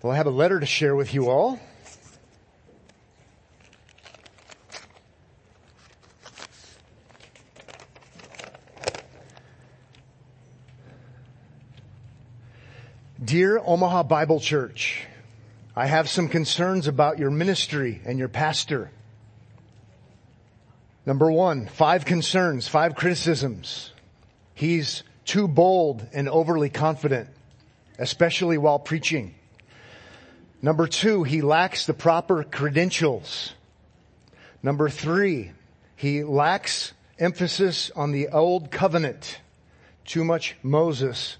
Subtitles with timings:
[0.00, 1.58] Well, I have a letter to share with you all.
[13.22, 15.04] Dear Omaha Bible Church,
[15.74, 18.92] I have some concerns about your ministry and your pastor.
[21.04, 23.92] Number one, five concerns, five criticisms.
[24.54, 27.30] He's too bold and overly confident,
[27.98, 29.34] especially while preaching.
[30.60, 33.54] Number two, he lacks the proper credentials.
[34.62, 35.52] Number three,
[35.94, 39.40] he lacks emphasis on the old covenant.
[40.04, 41.36] Too much Moses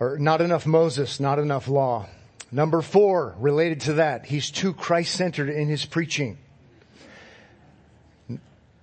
[0.00, 2.06] or not enough Moses, not enough law.
[2.50, 6.38] Number four, related to that, he's too Christ-centered in his preaching.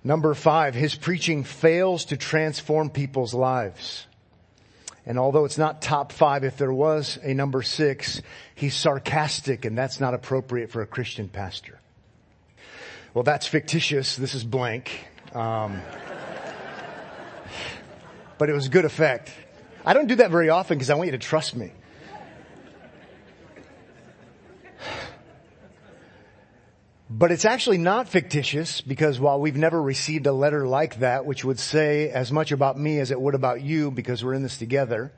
[0.04, 4.06] Number five, his preaching fails to transform people's lives.
[5.08, 8.20] And although it's not top five, if there was a number six,
[8.54, 11.80] he's sarcastic and that's not appropriate for a Christian pastor.
[13.14, 14.16] Well, that's fictitious.
[14.16, 15.08] This is blank.
[15.32, 15.80] Um,
[18.36, 19.32] but it was good effect.
[19.82, 21.72] I don't do that very often because I want you to trust me.
[27.10, 31.42] But it's actually not fictitious because while we've never received a letter like that, which
[31.42, 34.58] would say as much about me as it would about you because we're in this
[34.58, 35.10] together,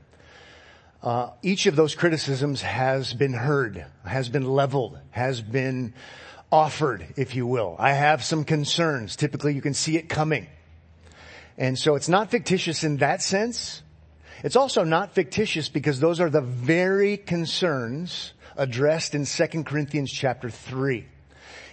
[1.02, 5.94] uh, each of those criticisms has been heard, has been leveled, has been
[6.52, 7.74] offered, if you will.
[7.76, 9.16] I have some concerns.
[9.16, 10.46] Typically you can see it coming.
[11.58, 13.82] And so it's not fictitious in that sense,
[14.44, 20.48] it's also not fictitious because those are the very concerns addressed in 2 Corinthians chapter
[20.48, 21.06] 3.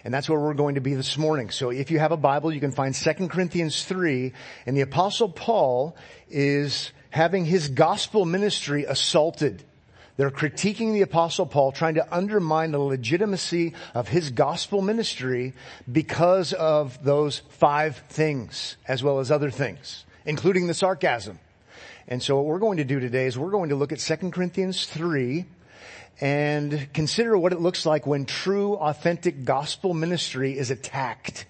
[0.08, 1.50] And that's where we're going to be this morning.
[1.50, 4.32] So if you have a Bible, you can find 2 Corinthians 3
[4.66, 5.98] and the apostle Paul
[6.30, 9.66] is having his gospel ministry assaulted.
[10.16, 15.52] They're critiquing the apostle Paul, trying to undermine the legitimacy of his gospel ministry
[15.92, 21.38] because of those five things, as well as other things, including the sarcasm.
[22.08, 24.32] And so what we're going to do today is we're going to look at 2
[24.32, 25.46] Corinthians 3
[26.20, 31.46] and consider what it looks like when true, authentic gospel ministry is attacked.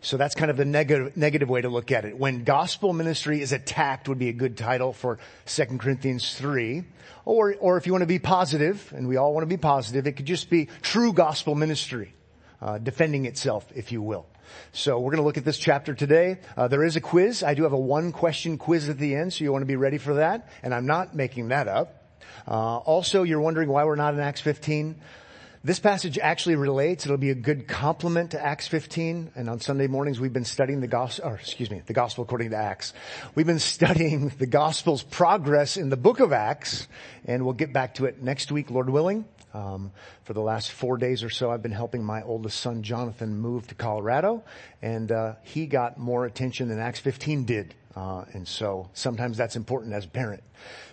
[0.00, 2.18] So that's kind of the negative, negative way to look at it.
[2.18, 6.84] When gospel ministry is attacked would be a good title for 2 Corinthians 3.
[7.24, 10.06] Or, or if you want to be positive, and we all want to be positive,
[10.06, 12.12] it could just be true gospel ministry,
[12.60, 14.26] uh, defending itself, if you will.
[14.72, 16.38] So we're going to look at this chapter today.
[16.54, 17.42] Uh, there is a quiz.
[17.42, 19.76] I do have a one question quiz at the end, so you want to be
[19.76, 20.50] ready for that.
[20.62, 22.03] And I'm not making that up.
[22.46, 24.96] Uh, also, you're wondering why we're not in Acts 15.
[25.64, 27.06] This passage actually relates.
[27.06, 29.30] It'll be a good complement to Acts 15.
[29.34, 32.50] And on Sunday mornings, we've been studying the gospel, or excuse me, the gospel according
[32.50, 32.92] to Acts.
[33.34, 36.86] We've been studying the gospel's progress in the book of Acts,
[37.24, 39.24] and we'll get back to it next week, Lord willing.
[39.54, 39.92] Um,
[40.24, 43.66] for the last four days or so, I've been helping my oldest son, Jonathan, move
[43.68, 44.42] to Colorado,
[44.82, 47.74] and uh, he got more attention than Acts 15 did.
[47.96, 50.42] Uh, and so sometimes that's important as a parent.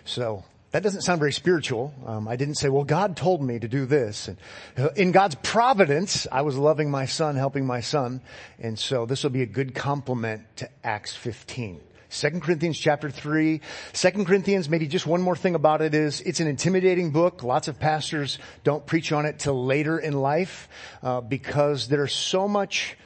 [0.04, 1.94] So that doesn't sound very spiritual.
[2.06, 4.28] Um, I didn't say, well, God told me to do this.
[4.28, 4.38] And
[4.78, 8.22] uh, in God's providence, I was loving my son, helping my son.
[8.58, 11.80] And so this will be a good complement to Acts 15.
[12.08, 13.60] 2 Corinthians chapter 3.
[13.92, 17.42] 2 Corinthians, maybe just one more thing about it is it's an intimidating book.
[17.42, 20.68] Lots of pastors don't preach on it till later in life
[21.02, 22.96] uh, because there's so much,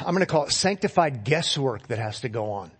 [0.00, 2.70] I'm going to call it sanctified guesswork that has to go on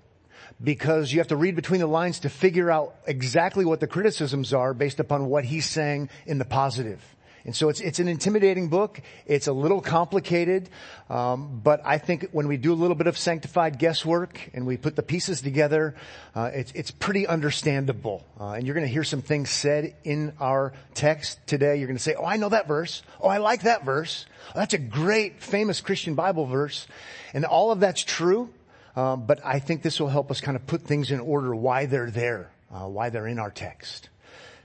[0.62, 4.52] because you have to read between the lines to figure out exactly what the criticisms
[4.52, 7.02] are based upon what he's saying in the positive.
[7.44, 9.00] And so it's it's an intimidating book.
[9.26, 10.68] It's a little complicated,
[11.10, 14.76] um, but I think when we do a little bit of sanctified guesswork and we
[14.76, 15.96] put the pieces together,
[16.36, 18.24] uh, it's it's pretty understandable.
[18.38, 21.76] Uh, and you're going to hear some things said in our text today.
[21.76, 23.02] You're going to say, "Oh, I know that verse.
[23.20, 24.24] Oh, I like that verse.
[24.50, 26.86] Oh, that's a great, famous Christian Bible verse,"
[27.34, 28.50] and all of that's true.
[28.94, 31.86] Um, but I think this will help us kind of put things in order why
[31.86, 34.08] they're there, uh, why they're in our text.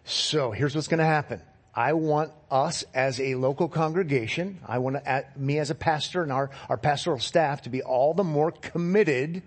[0.04, 1.42] So here's what's going to happen.
[1.74, 6.32] I want us as a local congregation, I want to, me as a pastor and
[6.32, 9.44] our, our pastoral staff to be all the more committed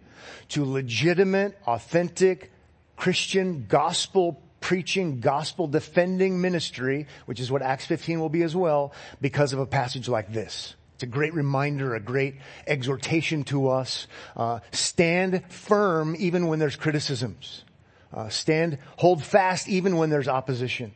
[0.50, 2.53] to legitimate, authentic,
[2.97, 8.93] Christian, gospel preaching, gospel defending ministry, which is what Acts 15 will be as well,
[9.21, 10.77] because of a passage like this.
[11.00, 12.35] It's a great reminder, a great
[12.67, 14.06] exhortation to us.
[14.37, 17.64] Uh, stand firm even when there's criticisms.
[18.12, 20.93] Uh, stand, hold fast even when there's opposition.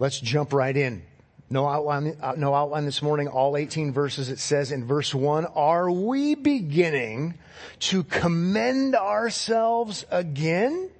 [0.00, 1.04] Let's jump right in.
[1.48, 4.28] No outline, uh, no outline this morning, all 18 verses.
[4.28, 7.34] It says in verse 1, are we beginning
[7.78, 10.90] to commend ourselves again?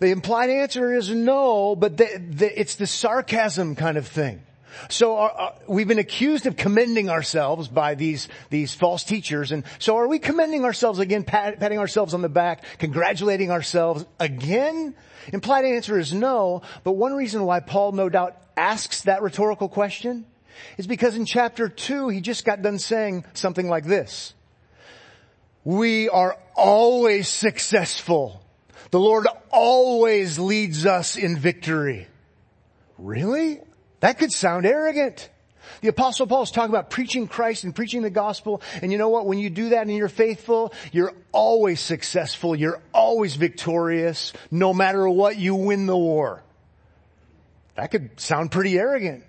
[0.00, 4.42] The implied answer is no, but the, the, it's the sarcasm kind of thing.
[4.88, 9.52] So uh, uh, we've been accused of commending ourselves by these, these false teachers.
[9.52, 14.04] And so are we commending ourselves again, pat, patting ourselves on the back, congratulating ourselves
[14.18, 14.94] again?
[15.32, 20.26] Implied answer is no, but one reason why Paul no doubt asks that rhetorical question
[20.76, 24.34] is because in chapter two, he just got done saying something like this.
[25.64, 28.42] We are always successful.
[28.90, 32.08] The Lord always leads us in victory.
[32.98, 33.60] Really?
[34.00, 35.30] That could sound arrogant.
[35.82, 38.62] The apostle Paul is talking about preaching Christ and preaching the gospel.
[38.82, 39.26] And you know what?
[39.26, 42.54] When you do that and you're faithful, you're always successful.
[42.54, 44.32] You're always victorious.
[44.50, 46.42] No matter what, you win the war.
[47.76, 49.24] That could sound pretty arrogant.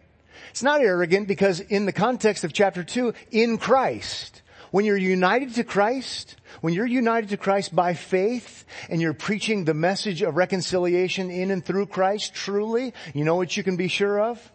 [0.50, 4.42] It's not arrogant because in the context of chapter two, in Christ,
[4.72, 9.64] when you're united to Christ, when you're united to Christ by faith and you're preaching
[9.64, 13.88] the message of reconciliation in and through Christ truly, you know what you can be
[13.88, 14.52] sure of?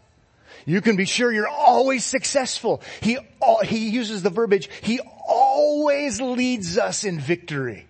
[0.67, 2.83] You can be sure you're always successful.
[3.01, 3.19] He,
[3.65, 7.87] he uses the verbiage, he always leads us in victory.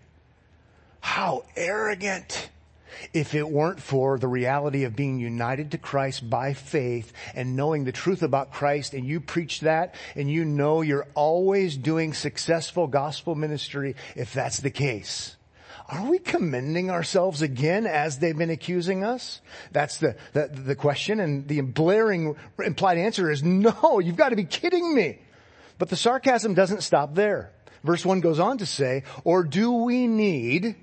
[1.01, 2.51] How arrogant
[3.13, 7.85] if it weren't for the reality of being united to Christ by faith and knowing
[7.85, 12.87] the truth about Christ and you preach that and you know you're always doing successful
[12.87, 15.37] gospel ministry if that's the case.
[15.89, 19.41] Are we commending ourselves again as they've been accusing us?
[19.71, 24.37] That's the, the, the question and the blaring implied answer is no, you've got to
[24.37, 25.21] be kidding me.
[25.79, 27.53] But the sarcasm doesn't stop there.
[27.85, 30.75] Verse one goes on to say, or do we need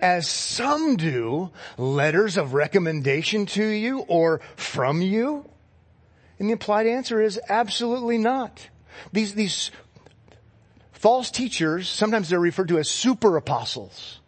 [0.00, 5.50] as some do, letters of recommendation to you or from you?
[6.38, 8.68] And the implied answer is absolutely not.
[9.12, 9.72] These, these
[10.92, 14.20] false teachers, sometimes they're referred to as super apostles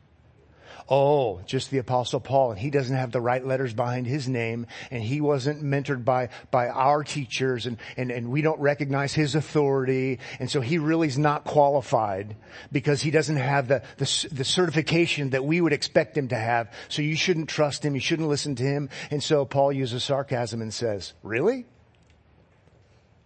[0.88, 4.66] oh, just the apostle Paul and he doesn't have the right letters behind his name
[4.90, 9.34] and he wasn't mentored by, by our teachers and, and, and we don't recognize his
[9.34, 10.20] authority.
[10.38, 12.36] And so he really is not qualified
[12.70, 16.72] because he doesn't have the, the, the certification that we would expect him to have.
[16.88, 17.94] So you shouldn't trust him.
[17.94, 18.88] You shouldn't listen to him.
[19.10, 21.66] And so Paul uses sarcasm and says, really?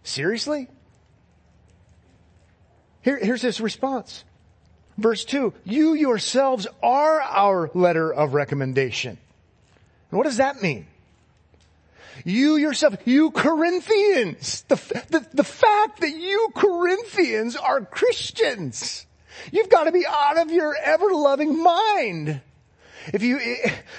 [0.03, 0.67] Seriously?
[3.01, 4.23] Here, here's his response.
[5.01, 9.17] Verse 2, you yourselves are our letter of recommendation.
[10.11, 10.87] And what does that mean?
[12.23, 14.75] You yourself, you Corinthians, the,
[15.09, 19.05] the, the fact that you Corinthians are Christians,
[19.51, 22.41] you've got to be out of your ever-loving mind.
[23.07, 23.39] If you,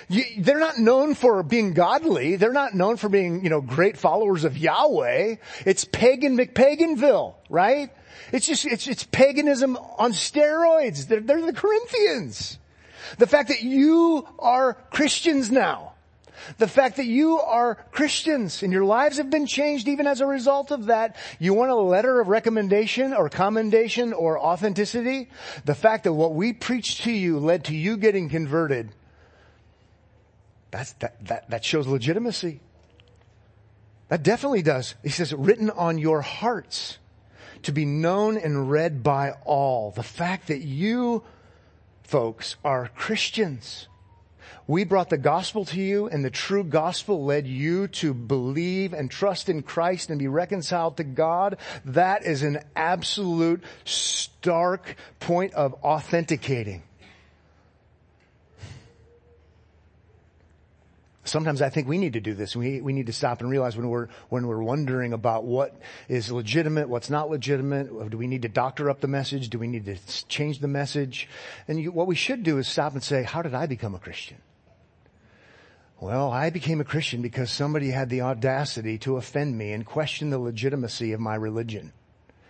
[0.08, 2.36] you, they're not known for being godly.
[2.36, 5.36] They're not known for being, you know, great followers of Yahweh.
[5.66, 7.90] It's pagan McPaganville, right?
[8.32, 11.06] It's just, it's, it's paganism on steroids.
[11.06, 12.58] They're, they're the Corinthians.
[13.18, 15.92] The fact that you are Christians now.
[16.58, 20.26] The fact that you are Christians and your lives have been changed even as a
[20.26, 21.16] result of that.
[21.38, 25.28] You want a letter of recommendation or commendation or authenticity?
[25.66, 28.92] The fact that what we preached to you led to you getting converted.
[30.70, 32.60] That's, that, that, that shows legitimacy.
[34.08, 34.94] That definitely does.
[35.02, 36.98] He says, written on your hearts
[37.62, 39.90] to be known and read by all.
[39.90, 41.22] The fact that you
[42.02, 43.88] folks are Christians.
[44.66, 49.10] We brought the gospel to you and the true gospel led you to believe and
[49.10, 51.58] trust in Christ and be reconciled to God.
[51.84, 56.82] That is an absolute stark point of authenticating.
[61.24, 62.56] Sometimes I think we need to do this.
[62.56, 65.76] We, we need to stop and realize when we're, when we're wondering about what
[66.08, 67.88] is legitimate, what's not legitimate.
[67.90, 69.48] Uh, do we need to doctor up the message?
[69.48, 71.28] Do we need to change the message?
[71.68, 74.00] And you, what we should do is stop and say, how did I become a
[74.00, 74.38] Christian?
[76.00, 80.30] Well, I became a Christian because somebody had the audacity to offend me and question
[80.30, 81.92] the legitimacy of my religion.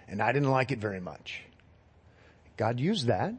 [0.08, 1.42] And I didn't like it very much.
[2.56, 3.34] God used that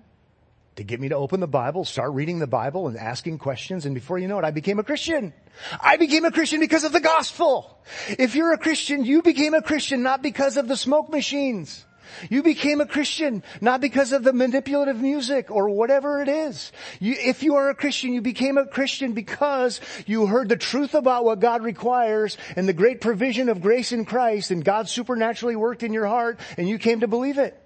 [0.75, 3.85] to get me to open the Bible, start reading the Bible and asking questions.
[3.85, 5.33] And before you know it, I became a Christian.
[5.79, 7.79] I became a Christian because of the gospel.
[8.09, 11.85] If you're a Christian, you became a Christian not because of the smoke machines.
[12.29, 16.71] You became a Christian not because of the manipulative music or whatever it is.
[16.99, 20.95] You, if you are a Christian, you became a Christian because you heard the truth
[20.95, 25.55] about what God requires and the great provision of grace in Christ and God supernaturally
[25.55, 27.59] worked in your heart and you came to believe it.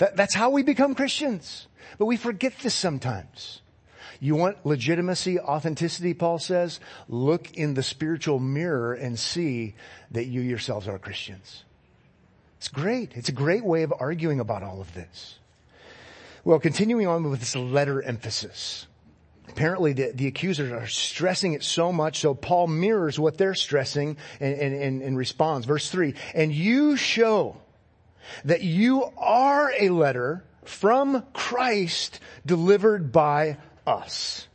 [0.00, 1.68] That, that's how we become Christians.
[1.98, 3.62] But we forget this sometimes.
[4.18, 6.80] You want legitimacy, authenticity, Paul says?
[7.08, 9.74] Look in the spiritual mirror and see
[10.10, 11.64] that you yourselves are Christians.
[12.58, 13.12] It's great.
[13.14, 15.38] It's a great way of arguing about all of this.
[16.44, 18.86] Well, continuing on with this letter emphasis.
[19.50, 24.16] apparently the, the accusers are stressing it so much, so Paul mirrors what they're stressing
[24.40, 25.66] and, and, and, and responds.
[25.66, 27.56] Verse three, and you show
[28.44, 34.46] that you are a letter from Christ delivered by us.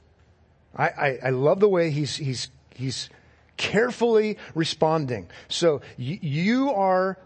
[0.75, 3.09] I, I, I love the way he's, he's, he's
[3.57, 5.29] carefully responding.
[5.47, 7.17] So y- you are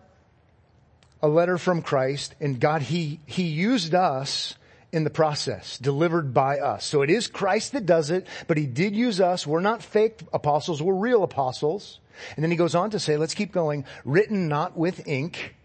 [1.21, 4.55] a letter from Christ and God, He, He used us
[4.91, 6.85] in the process, delivered by us.
[6.85, 9.45] So it is Christ that does it, but He did use us.
[9.45, 11.99] We're not fake apostles, we're real apostles.
[12.35, 15.55] And then He goes on to say, let's keep going, written not with ink.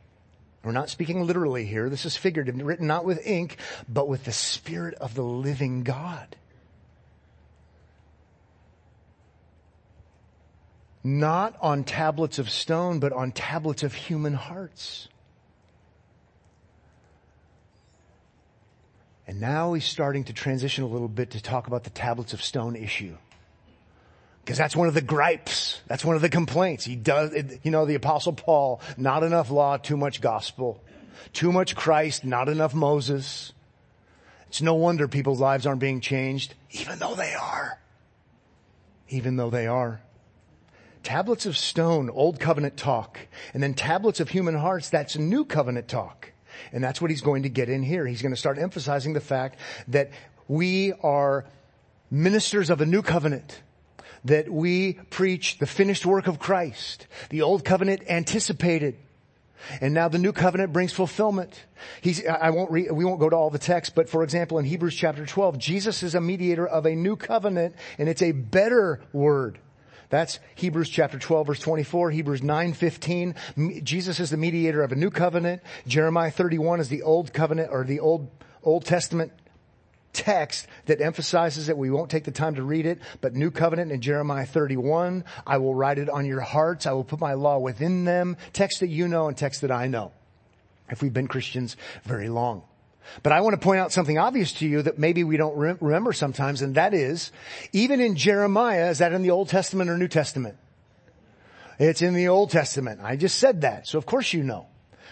[0.65, 1.91] We're not speaking literally here.
[1.91, 6.37] This is figurative, written not with ink, but with the Spirit of the living God.
[11.03, 15.09] Not on tablets of stone, but on tablets of human hearts.
[19.27, 22.43] And now he's starting to transition a little bit to talk about the tablets of
[22.43, 23.17] stone issue.
[24.45, 25.81] Because that's one of the gripes.
[25.87, 26.85] That's one of the complaints.
[26.85, 27.33] He does,
[27.63, 30.83] you know, the apostle Paul, not enough law, too much gospel.
[31.33, 33.55] Too much Christ, not enough Moses.
[34.49, 37.81] It's no wonder people's lives aren't being changed, even though they are.
[39.09, 40.03] Even though they are.
[41.03, 43.19] Tablets of stone, old covenant talk.
[43.53, 46.33] And then tablets of human hearts, that's new covenant talk.
[46.73, 48.07] And that's what he's going to get in here.
[48.07, 49.59] He's going to start emphasizing the fact
[49.89, 50.11] that
[50.49, 51.47] we are
[52.11, 53.61] ministers of a new covenant.
[54.25, 57.07] That we preach the finished work of Christ.
[57.31, 58.97] The old covenant anticipated.
[59.81, 61.65] And now the new covenant brings fulfillment.
[62.01, 64.65] He's, I won't read, we won't go to all the text, but for example, in
[64.65, 69.01] Hebrews chapter 12, Jesus is a mediator of a new covenant and it's a better
[69.13, 69.59] word.
[70.11, 73.83] That's Hebrews chapter 12 verse 24, Hebrews 9:15.
[73.83, 75.63] Jesus is the mediator of a new covenant.
[75.87, 78.31] Jeremiah 31 is the old covenant or the old
[78.63, 79.33] Old Testament
[80.15, 81.77] text that emphasizes it.
[81.77, 85.25] We won't take the time to read it, but new covenant in Jeremiah 31.
[85.47, 86.87] I will write it on your hearts.
[86.87, 88.37] I will put my law within them.
[88.53, 90.13] Text that you know and text that I know.
[90.89, 92.63] If we've been Christians very long.
[93.23, 95.77] But I want to point out something obvious to you that maybe we don't re-
[95.81, 97.33] remember sometimes, and that is,
[97.73, 100.57] even in Jeremiah, is that in the Old Testament or New Testament?
[101.79, 103.01] It's in the Old Testament.
[103.03, 104.67] I just said that, so of course you know.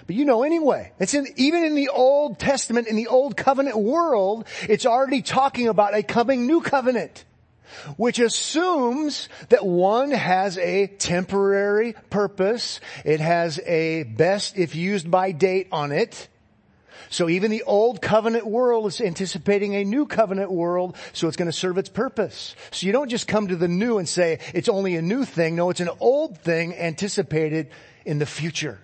[0.06, 0.92] But you know anyway.
[0.98, 5.68] It's in, even in the Old Testament, in the Old Covenant world, it's already talking
[5.68, 7.24] about a coming new covenant.
[7.96, 12.80] Which assumes that one has a temporary purpose.
[13.02, 16.28] It has a best if used by date on it.
[17.08, 21.50] So even the old covenant world is anticipating a new covenant world, so it's going
[21.50, 22.54] to serve its purpose.
[22.70, 25.56] So you don't just come to the new and say it's only a new thing.
[25.56, 27.68] No, it's an old thing anticipated
[28.04, 28.80] in the future.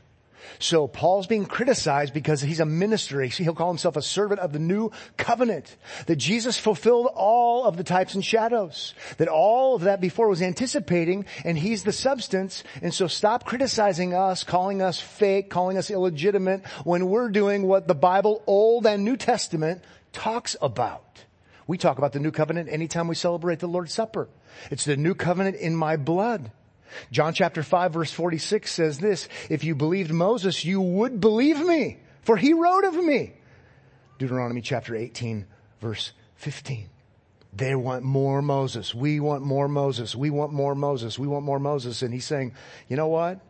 [0.58, 3.22] So Paul's being criticized because he's a minister.
[3.22, 5.76] He'll call himself a servant of the new covenant.
[6.06, 8.94] That Jesus fulfilled all of the types and shadows.
[9.18, 12.64] That all of that before was anticipating and he's the substance.
[12.82, 17.88] And so stop criticizing us, calling us fake, calling us illegitimate when we're doing what
[17.88, 21.24] the Bible, Old and New Testament talks about.
[21.66, 24.28] We talk about the new covenant anytime we celebrate the Lord's Supper.
[24.70, 26.50] It's the new covenant in my blood.
[27.10, 31.98] John chapter 5 verse 46 says this, if you believed Moses, you would believe me,
[32.22, 33.34] for he wrote of me.
[34.18, 35.46] Deuteronomy chapter 18
[35.80, 36.88] verse 15.
[37.52, 38.94] They want more Moses.
[38.94, 40.14] We want more Moses.
[40.14, 41.18] We want more Moses.
[41.18, 42.02] We want more Moses.
[42.02, 42.54] And he's saying,
[42.88, 43.40] you know what?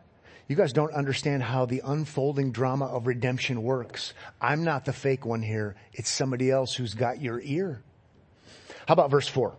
[0.47, 4.15] You guys don't understand how the unfolding drama of redemption works.
[4.41, 5.75] I'm not the fake one here.
[5.93, 7.83] It's somebody else who's got your ear.
[8.87, 9.55] How about verse four?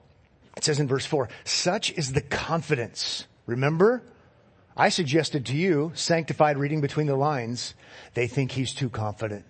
[0.57, 4.03] It says in verse four, such is the confidence Remember?
[4.77, 7.75] I suggested to you, sanctified reading between the lines,
[8.15, 9.45] they think he's too confident.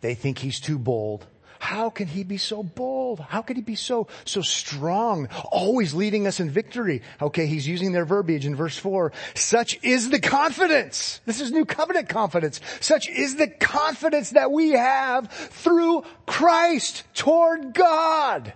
[0.00, 1.26] They think he's too bold.
[1.60, 3.20] How can he be so bold?
[3.20, 5.28] How can he be so, so strong?
[5.50, 7.02] Always leading us in victory.
[7.20, 9.12] Okay, he's using their verbiage in verse four.
[9.34, 11.20] Such is the confidence.
[11.26, 12.60] This is new covenant confidence.
[12.80, 18.52] Such is the confidence that we have through Christ toward God.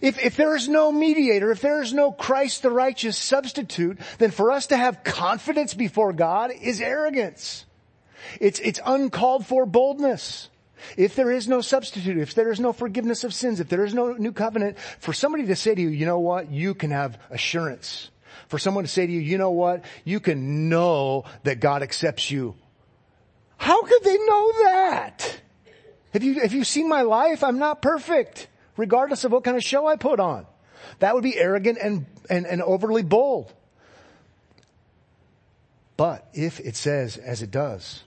[0.00, 4.30] If, if there is no mediator, if there is no Christ the righteous substitute, then
[4.30, 7.64] for us to have confidence before God is arrogance.
[8.40, 10.50] It's, it's uncalled for boldness.
[10.96, 13.94] If there is no substitute, if there is no forgiveness of sins, if there is
[13.94, 17.18] no new covenant, for somebody to say to you, you know what, you can have
[17.30, 18.10] assurance.
[18.46, 22.30] For someone to say to you, you know what, you can know that God accepts
[22.30, 22.54] you.
[23.56, 25.40] How could they know that?
[26.12, 27.42] Have you, have you seen my life?
[27.42, 28.46] I'm not perfect
[28.78, 30.46] regardless of what kind of show I put on.
[31.00, 33.52] That would be arrogant and, and, and overly bold.
[35.98, 38.04] But if it says, as it does,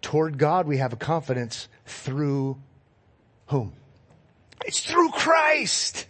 [0.00, 2.56] toward God we have a confidence through
[3.48, 3.74] whom?
[4.64, 6.06] It's through Christ.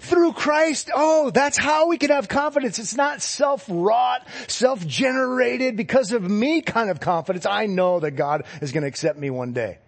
[0.00, 2.78] Through Christ, oh, that's how we can have confidence.
[2.80, 7.46] It's not self-wrought, self-generated because of me kind of confidence.
[7.46, 9.78] I know that God is going to accept me one day.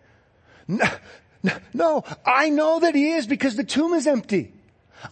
[1.72, 4.52] No, I know that He is because the tomb is empty.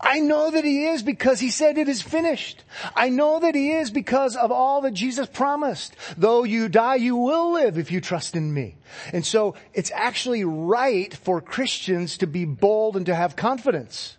[0.01, 2.65] I know that He is because He said it is finished.
[2.95, 5.95] I know that He is because of all that Jesus promised.
[6.17, 8.77] Though you die, you will live if you trust in me.
[9.13, 14.17] And so it's actually right for Christians to be bold and to have confidence.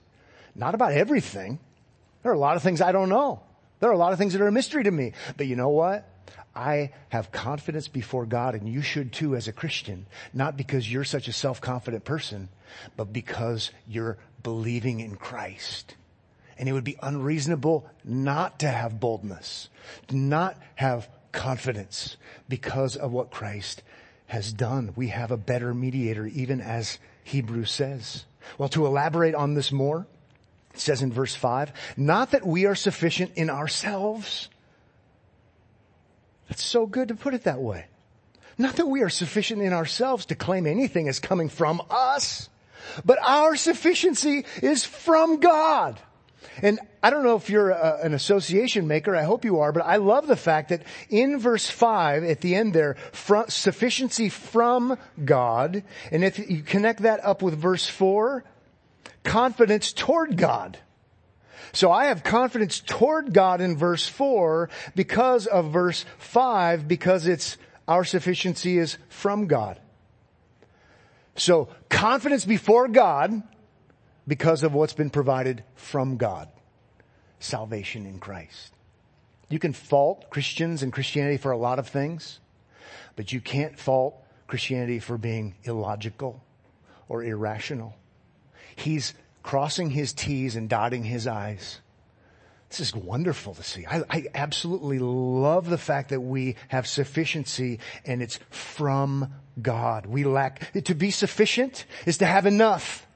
[0.55, 1.59] Not about everything.
[2.23, 3.41] There are a lot of things I don't know.
[3.79, 5.13] There are a lot of things that are a mystery to me.
[5.35, 6.07] But you know what?
[6.55, 11.03] I have confidence before God and you should too as a Christian, not because you're
[11.03, 12.49] such a self-confident person,
[12.95, 15.95] but because you're believing in Christ.
[16.57, 19.69] And it would be unreasonable not to have boldness,
[20.11, 22.17] not have confidence
[22.49, 23.83] because of what Christ
[24.25, 24.93] has done.
[24.95, 28.25] We have a better mediator, even as Hebrews says.
[28.57, 30.07] Well, to elaborate on this more,
[30.73, 34.49] it says in verse five, not that we are sufficient in ourselves.
[36.47, 37.85] That's so good to put it that way.
[38.57, 42.49] Not that we are sufficient in ourselves to claim anything as coming from us,
[43.05, 45.99] but our sufficiency is from God.
[46.61, 49.15] And I don't know if you're a, an association maker.
[49.15, 52.55] I hope you are, but I love the fact that in verse five, at the
[52.55, 52.95] end there,
[53.47, 55.83] sufficiency from God.
[56.11, 58.43] And if you connect that up with verse four,
[59.23, 60.79] confidence toward God.
[61.73, 67.57] So I have confidence toward God in verse 4 because of verse 5 because it's
[67.87, 69.79] our sufficiency is from God.
[71.35, 73.43] So confidence before God
[74.27, 76.49] because of what's been provided from God.
[77.39, 78.73] Salvation in Christ.
[79.49, 82.39] You can fault Christians and Christianity for a lot of things,
[83.15, 86.43] but you can't fault Christianity for being illogical
[87.07, 87.95] or irrational.
[88.75, 89.13] He's
[89.47, 91.79] crossing his T's and dotting his I's.
[92.67, 93.85] This is wonderful to see.
[93.85, 99.31] I, I, absolutely love the fact that we have sufficiency and it's from
[99.61, 100.05] God.
[100.05, 103.07] We lack, to be sufficient is to have enough.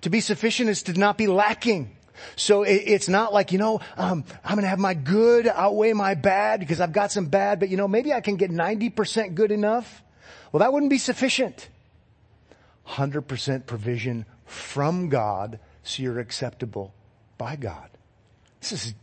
[0.00, 1.94] To be sufficient is to not be lacking.
[2.34, 5.92] So it, it's not like, you know, um, I'm going to have my good outweigh
[5.92, 9.34] my bad because I've got some bad, but you know, maybe I can get 90%
[9.34, 10.02] good enough.
[10.50, 11.68] Well, that wouldn't be sufficient.
[12.88, 16.94] 100% provision from God so you're acceptable
[17.36, 17.88] by God.
[18.60, 18.94] This is,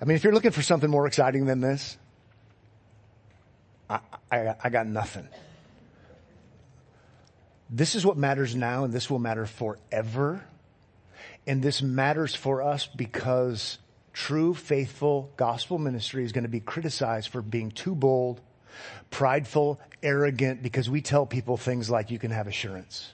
[0.00, 1.96] I mean, if you're looking for something more exciting than this,
[3.88, 4.00] I,
[4.30, 5.28] I, I got nothing.
[7.70, 10.44] This is what matters now and this will matter forever.
[11.46, 13.78] And this matters for us because
[14.12, 18.40] true, faithful gospel ministry is going to be criticized for being too bold,
[19.10, 23.12] prideful, arrogant, because we tell people things like you can have assurance.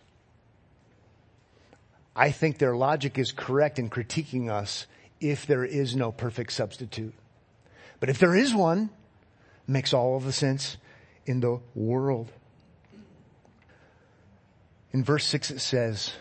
[2.15, 4.87] I think their logic is correct in critiquing us
[5.21, 7.15] if there is no perfect substitute.
[8.01, 8.91] But if there is one,
[9.67, 10.77] makes all of the sense
[11.25, 12.31] in the world.
[14.93, 16.13] In verse six it says,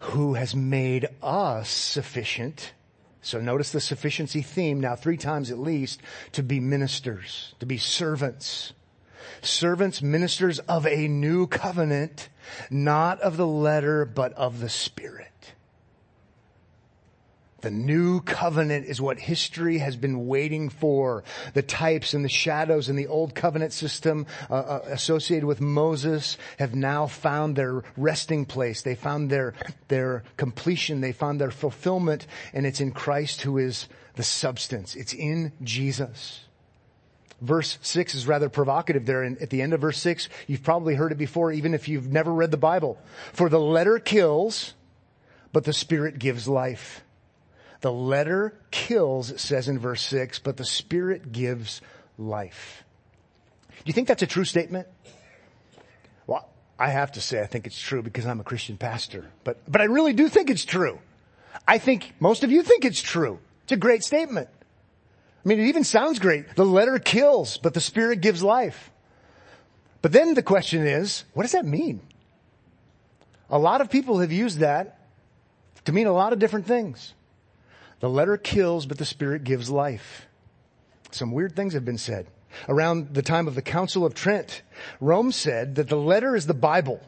[0.00, 2.72] who has made us sufficient.
[3.22, 6.00] So notice the sufficiency theme now three times at least
[6.32, 8.74] to be ministers, to be servants.
[9.46, 12.28] Servants, ministers of a new covenant,
[12.70, 15.28] not of the letter, but of the spirit.
[17.64, 21.24] The new covenant is what history has been waiting for.
[21.54, 26.36] The types and the shadows in the old covenant system uh, uh, associated with Moses
[26.58, 28.82] have now found their resting place.
[28.82, 29.54] They found their,
[29.88, 31.00] their completion.
[31.00, 34.94] They found their fulfillment and it's in Christ who is the substance.
[34.94, 36.43] It's in Jesus.
[37.44, 39.22] Verse 6 is rather provocative there.
[39.22, 42.10] And at the end of verse 6, you've probably heard it before, even if you've
[42.10, 42.98] never read the Bible.
[43.34, 44.72] For the letter kills,
[45.52, 47.04] but the Spirit gives life.
[47.82, 51.82] The letter kills, it says in verse 6, but the Spirit gives
[52.16, 52.82] life.
[53.68, 54.88] Do you think that's a true statement?
[56.26, 59.60] Well, I have to say I think it's true because I'm a Christian pastor, but,
[59.70, 60.98] but I really do think it's true.
[61.68, 63.38] I think most of you think it's true.
[63.64, 64.48] It's a great statement.
[65.44, 66.56] I mean, it even sounds great.
[66.56, 68.90] The letter kills, but the Spirit gives life.
[70.00, 72.00] But then the question is, what does that mean?
[73.50, 74.98] A lot of people have used that
[75.84, 77.14] to mean a lot of different things.
[78.00, 80.26] The letter kills, but the spirit gives life.
[81.10, 82.26] Some weird things have been said.
[82.68, 84.62] Around the time of the Council of Trent,
[85.00, 87.00] Rome said that the letter is the Bible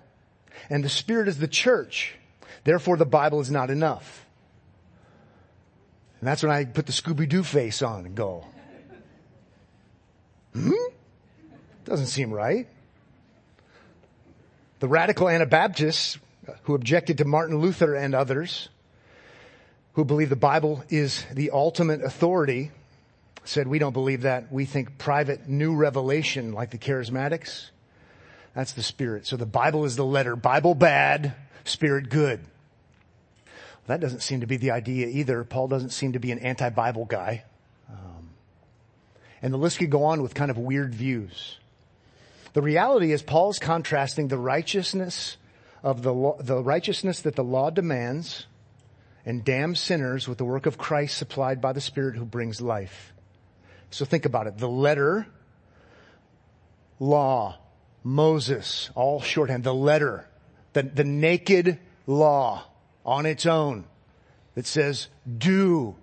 [0.70, 2.14] and the spirit is the church.
[2.64, 4.25] Therefore the Bible is not enough.
[6.20, 8.46] And that's when I put the Scooby-Doo face on and go,
[10.52, 10.72] hmm?
[11.84, 12.66] Doesn't seem right.
[14.80, 16.18] The radical Anabaptists
[16.62, 18.68] who objected to Martin Luther and others,
[19.94, 22.70] who believe the Bible is the ultimate authority,
[23.44, 24.52] said, we don't believe that.
[24.52, 27.70] We think private new revelation like the charismatics,
[28.54, 29.26] that's the spirit.
[29.26, 30.34] So the Bible is the letter.
[30.34, 32.40] Bible bad, spirit good.
[33.86, 35.44] That doesn't seem to be the idea either.
[35.44, 37.44] Paul doesn't seem to be an anti-Bible guy.
[37.88, 38.30] Um,
[39.42, 41.58] and the list could go on with kind of weird views.
[42.52, 45.36] The reality is Paul's contrasting the righteousness
[45.82, 48.46] of the, law, the righteousness that the law demands
[49.24, 53.12] and damns sinners with the work of Christ supplied by the Spirit who brings life.
[53.90, 54.58] So think about it.
[54.58, 55.26] The letter,
[56.98, 57.58] law,
[58.02, 60.26] Moses, all shorthand, the letter,
[60.72, 62.64] the, the naked law
[63.06, 63.84] on its own
[64.54, 65.94] that says, do,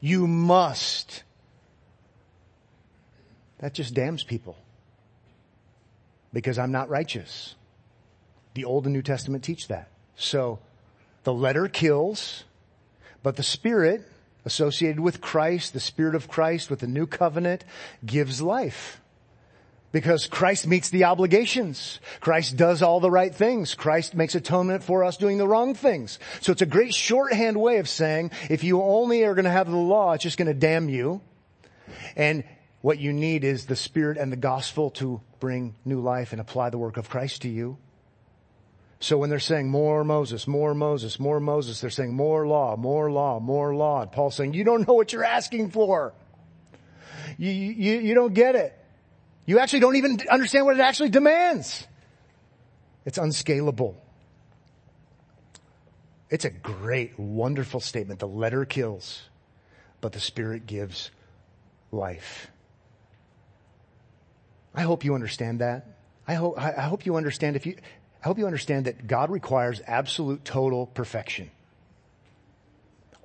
[0.00, 1.22] you must.
[3.58, 4.56] That just damns people.
[6.32, 7.54] Because I'm not righteous.
[8.54, 9.88] The Old and New Testament teach that.
[10.16, 10.58] So,
[11.24, 12.44] the letter kills,
[13.22, 14.02] but the Spirit
[14.44, 17.64] associated with Christ, the Spirit of Christ with the new covenant
[18.04, 18.99] gives life.
[19.92, 21.98] Because Christ meets the obligations.
[22.20, 23.74] Christ does all the right things.
[23.74, 26.20] Christ makes atonement for us doing the wrong things.
[26.40, 29.68] So it's a great shorthand way of saying, if you only are going to have
[29.68, 31.20] the law, it's just going to damn you.
[32.14, 32.44] And
[32.82, 36.70] what you need is the Spirit and the gospel to bring new life and apply
[36.70, 37.76] the work of Christ to you.
[39.00, 43.10] So when they're saying more Moses, more Moses, more Moses, they're saying more law, more
[43.10, 44.02] law, more law.
[44.02, 46.12] And Paul's saying, you don't know what you're asking for.
[47.38, 48.76] You, you, you don't get it.
[49.50, 51.84] You actually don't even understand what it actually demands.
[53.04, 54.00] It's unscalable.
[56.28, 58.20] It's a great, wonderful statement.
[58.20, 59.22] The letter kills,
[60.00, 61.10] but the spirit gives
[61.90, 62.46] life.
[64.72, 65.98] I hope you understand that.
[66.28, 67.74] I hope, I hope you understand if you,
[68.22, 71.50] I hope you understand that God requires absolute total perfection.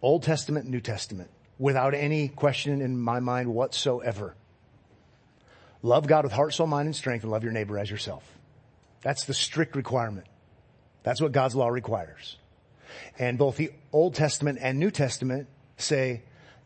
[0.02, 4.34] Old Testament, New Testament, without any question in my mind whatsoever.
[5.86, 8.24] Love God with heart, soul, mind, and strength and love your neighbor as yourself.
[9.04, 10.26] That's the strict requirement.
[11.04, 12.38] That's what God's law requires.
[13.20, 16.24] And both the Old Testament and New Testament say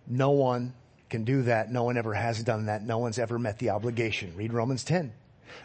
[0.07, 0.73] no one
[1.09, 1.69] can do that.
[1.69, 2.81] No one ever has done that.
[2.81, 4.31] No one's ever met the obligation.
[4.37, 5.11] Read Romans 10.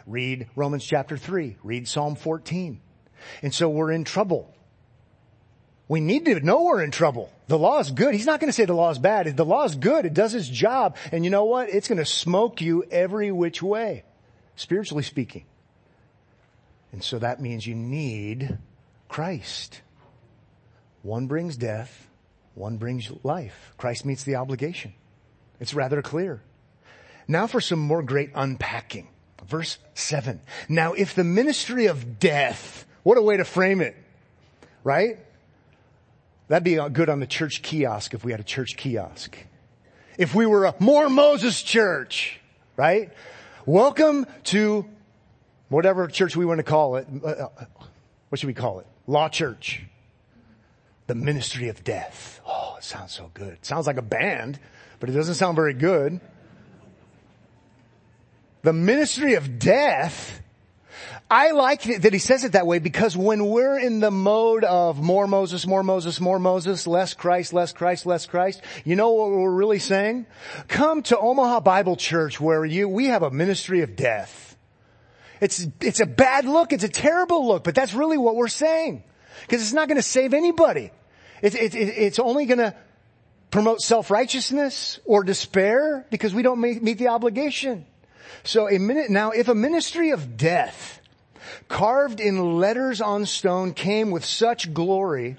[0.05, 1.55] Read Romans chapter 3.
[1.63, 2.81] Read Psalm 14.
[3.41, 4.53] And so we're in trouble.
[5.87, 7.31] We need to know we're in trouble.
[7.47, 8.15] The law is good.
[8.15, 9.37] He's not going to say the law is bad.
[9.37, 10.05] The law is good.
[10.05, 10.97] It does its job.
[11.11, 11.69] And you know what?
[11.69, 14.03] It's going to smoke you every which way,
[14.55, 15.45] spiritually speaking.
[16.91, 18.57] And so that means you need
[19.09, 19.81] Christ.
[21.03, 22.09] One brings death.
[22.55, 23.73] One brings life.
[23.77, 24.93] Christ meets the obligation.
[25.59, 26.41] It's rather clear.
[27.27, 29.09] Now for some more great unpacking.
[29.45, 30.41] Verse 7.
[30.67, 33.95] Now if the ministry of death, what a way to frame it,
[34.83, 35.19] right?
[36.47, 39.37] That'd be good on the church kiosk if we had a church kiosk.
[40.17, 42.39] If we were a more Moses church,
[42.77, 43.11] right?
[43.65, 44.85] Welcome to
[45.69, 47.07] whatever church we want to call it.
[47.23, 47.49] Uh, uh,
[48.29, 48.87] what should we call it?
[49.07, 49.83] Law church.
[51.07, 52.41] The ministry of death.
[52.47, 53.53] Oh, it sounds so good.
[53.53, 54.59] It sounds like a band,
[54.99, 56.21] but it doesn't sound very good
[58.65, 60.41] the ministry of death,
[61.29, 65.01] I like that he says it that way because when we're in the mode of
[65.01, 69.31] more Moses, more Moses, more Moses, less Christ, less Christ, less Christ, you know what
[69.31, 70.27] we're really saying?
[70.67, 74.55] Come to Omaha Bible Church where you, we have a ministry of death.
[75.41, 76.73] It's, it's a bad look.
[76.73, 79.03] It's a terrible look, but that's really what we're saying.
[79.41, 80.91] Because it's not going to save anybody.
[81.41, 82.75] It, it, it, it's only going to
[83.51, 87.85] promote self-righteousness or despair because we don't meet the obligation.
[88.43, 91.01] So a minute, now if a ministry of death
[91.67, 95.37] carved in letters on stone came with such glory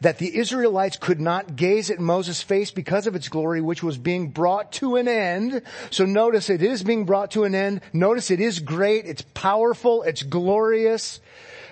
[0.00, 3.98] that the Israelites could not gaze at Moses' face because of its glory, which was
[3.98, 5.62] being brought to an end.
[5.90, 7.80] So notice it is being brought to an end.
[7.92, 9.06] Notice it is great.
[9.06, 10.02] It's powerful.
[10.02, 11.20] It's glorious,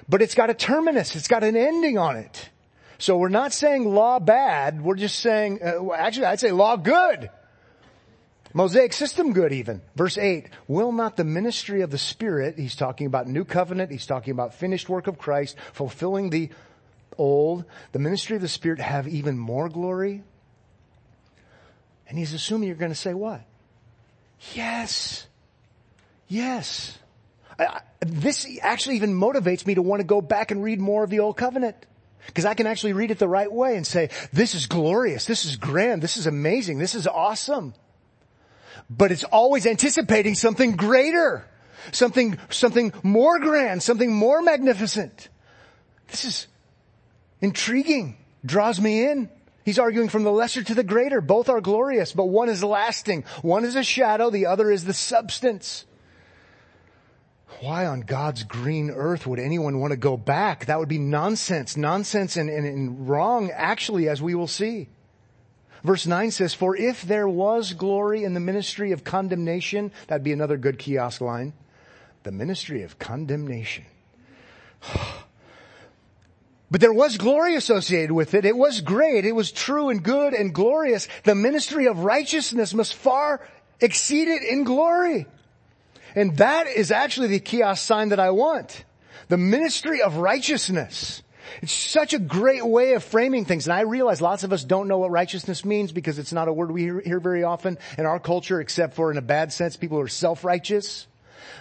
[0.09, 1.16] but it's got a terminus.
[1.16, 2.50] It's got an ending on it.
[2.98, 4.83] So we're not saying law bad.
[4.83, 7.31] We're just saying, uh, actually I'd say law good.
[8.58, 9.80] Mosaic system good even.
[9.94, 14.04] Verse 8, will not the ministry of the Spirit, he's talking about new covenant, he's
[14.04, 16.50] talking about finished work of Christ, fulfilling the
[17.16, 20.24] old, the ministry of the Spirit have even more glory?
[22.08, 23.42] And he's assuming you're going to say what?
[24.54, 25.28] Yes.
[26.26, 26.98] Yes.
[27.60, 31.10] I, this actually even motivates me to want to go back and read more of
[31.10, 31.76] the old covenant.
[32.26, 35.44] Because I can actually read it the right way and say, this is glorious, this
[35.44, 37.72] is grand, this is amazing, this is awesome
[38.88, 41.46] but it's always anticipating something greater,
[41.92, 45.28] something, something more grand, something more magnificent.
[46.08, 46.46] This is
[47.40, 49.30] intriguing, draws me in.
[49.64, 51.20] He's arguing from the lesser to the greater.
[51.20, 53.24] Both are glorious, but one is lasting.
[53.42, 55.84] One is a shadow, the other is the substance.
[57.60, 60.66] Why on God's green earth would anyone want to go back?
[60.66, 61.76] That would be nonsense.
[61.76, 64.88] Nonsense and, and, and wrong, actually, as we will see.
[65.84, 70.32] Verse 9 says, For if there was glory in the ministry of condemnation, that'd be
[70.32, 71.52] another good kiosk line.
[72.24, 73.84] The ministry of condemnation.
[76.70, 78.44] But there was glory associated with it.
[78.44, 79.24] It was great.
[79.24, 81.08] It was true and good and glorious.
[81.24, 83.40] The ministry of righteousness must far
[83.80, 85.26] exceed it in glory.
[86.14, 88.84] And that is actually the kiosk sign that I want.
[89.28, 91.22] The ministry of righteousness.
[91.62, 93.66] It's such a great way of framing things.
[93.66, 96.52] And I realize lots of us don't know what righteousness means because it's not a
[96.52, 99.76] word we hear, hear very often in our culture except for in a bad sense,
[99.76, 101.06] people are self-righteous.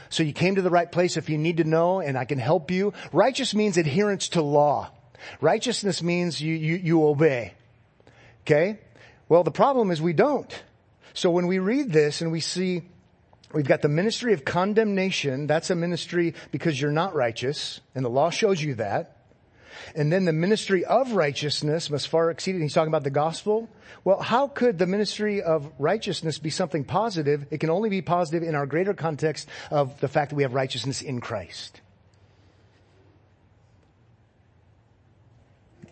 [0.10, 2.40] So you came to the right place if you need to know and I can
[2.40, 2.94] help you.
[3.12, 4.90] Righteous means adherence to law.
[5.42, 7.54] Righteousness means you, you, you obey.
[8.42, 8.80] Okay?
[9.30, 10.64] Well, the problem is we don't.
[11.14, 12.84] So when we read this and we see
[13.54, 15.48] We've got the ministry of condemnation.
[15.48, 19.17] That's a ministry because you're not righteous, and the law shows you that.
[19.96, 22.62] And then the ministry of righteousness must far exceed it.
[22.62, 23.70] He's talking about the gospel.
[24.04, 27.46] Well, how could the ministry of righteousness be something positive?
[27.52, 30.54] It can only be positive in our greater context of the fact that we have
[30.54, 31.82] righteousness in Christ.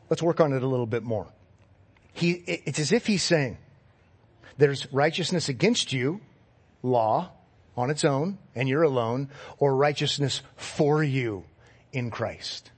[0.10, 1.28] Let's work on it a little bit more.
[2.14, 3.58] He, it's as if he's saying,
[4.58, 6.22] there's righteousness against you,
[6.82, 7.32] law,
[7.76, 11.44] on its own, and you're alone, or righteousness for you
[11.92, 12.72] in Christ.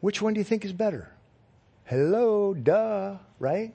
[0.00, 1.10] Which one do you think is better?
[1.84, 3.74] Hello, duh, right?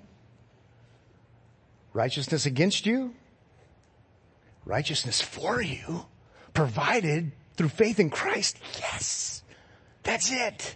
[1.93, 3.13] Righteousness against you?
[4.65, 6.05] Righteousness for you?
[6.53, 8.59] Provided through faith in Christ?
[8.79, 9.43] Yes!
[10.03, 10.75] That's it!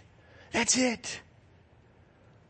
[0.52, 1.20] That's it!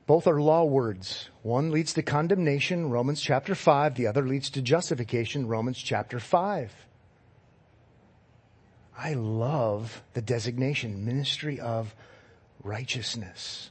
[0.07, 1.29] Both are law words.
[1.43, 3.95] One leads to condemnation, Romans chapter 5.
[3.95, 6.73] The other leads to justification, Romans chapter 5.
[8.99, 11.95] I love the designation, ministry of
[12.63, 13.71] righteousness.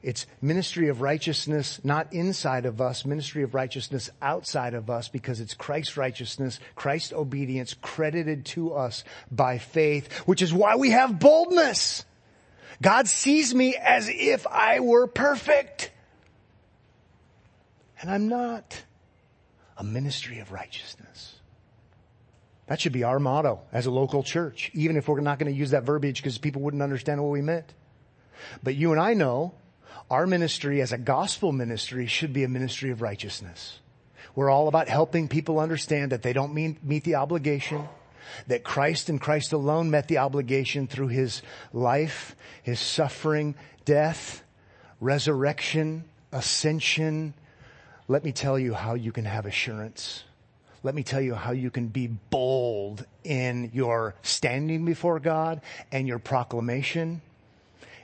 [0.00, 5.40] It's ministry of righteousness not inside of us, ministry of righteousness outside of us because
[5.40, 11.18] it's Christ's righteousness, Christ's obedience credited to us by faith, which is why we have
[11.18, 12.04] boldness.
[12.80, 15.90] God sees me as if I were perfect.
[18.00, 18.84] And I'm not.
[19.76, 21.34] A ministry of righteousness.
[22.66, 25.58] That should be our motto as a local church, even if we're not going to
[25.58, 27.72] use that verbiage because people wouldn't understand what we meant.
[28.62, 29.54] But you and I know
[30.10, 33.80] our ministry as a gospel ministry should be a ministry of righteousness.
[34.34, 37.88] We're all about helping people understand that they don't mean, meet the obligation
[38.46, 44.42] that Christ and Christ alone met the obligation through his life, his suffering, death,
[45.00, 47.34] resurrection, ascension.
[48.06, 50.24] Let me tell you how you can have assurance.
[50.82, 56.06] Let me tell you how you can be bold in your standing before God and
[56.06, 57.20] your proclamation.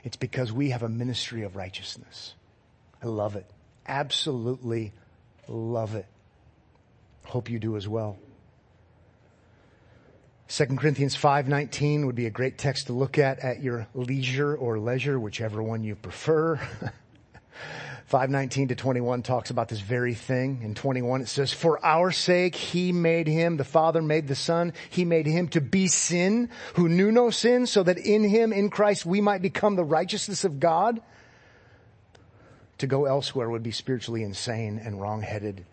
[0.05, 2.35] It's because we have a ministry of righteousness.
[3.03, 3.49] I love it.
[3.87, 4.93] Absolutely
[5.47, 6.05] love it.
[7.23, 8.19] Hope you do as well.
[10.47, 14.77] 2 Corinthians 5:19 would be a great text to look at at your leisure or
[14.77, 16.59] leisure, whichever one you prefer.
[18.05, 20.61] 519 to 21 talks about this very thing.
[20.61, 24.73] In 21 it says, For our sake he made him, the Father made the Son,
[24.91, 28.69] he made him to be sin, who knew no sin, so that in him, in
[28.69, 31.01] Christ, we might become the righteousness of God.
[32.79, 35.65] To go elsewhere would be spiritually insane and wrongheaded.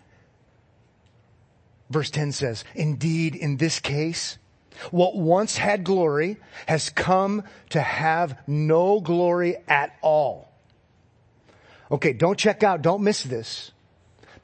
[1.90, 4.38] Verse 10 says, Indeed, in this case,
[4.90, 10.51] what once had glory has come to have no glory at all.
[11.92, 13.70] Okay, don't check out, don't miss this.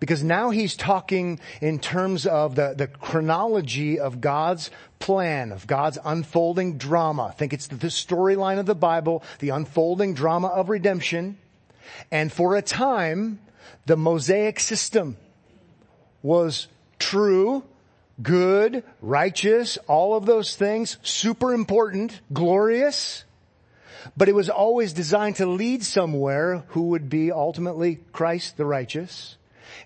[0.01, 5.99] Because now he's talking in terms of the, the chronology of God's plan, of God's
[6.05, 7.25] unfolding drama.
[7.25, 11.39] I think it's the, the storyline of the Bible, the unfolding drama of redemption.
[12.13, 13.41] And for a time,
[13.87, 15.17] the Mosaic system
[16.23, 17.65] was true,
[18.23, 23.25] good, righteous, all of those things, super important, glorious,
[24.17, 29.37] but it was always designed to lead somewhere who would be ultimately Christ the righteous.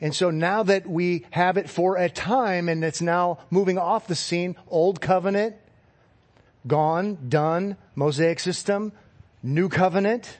[0.00, 4.06] And so now that we have it for a time and it's now moving off
[4.06, 5.56] the scene, old covenant,
[6.66, 8.92] gone, done, Mosaic system,
[9.42, 10.38] new covenant,